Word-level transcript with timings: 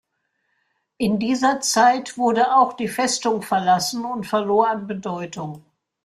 In 0.97 1.19
dieser 1.19 1.59
Zeit 1.61 2.17
wurde 2.17 2.55
auch 2.55 2.73
die 2.73 2.87
Festung 2.87 3.43
verlassen 3.43 4.03
und 4.03 4.25
verlor 4.25 4.67
an 4.67 4.87
Bedeutung. 4.87 5.63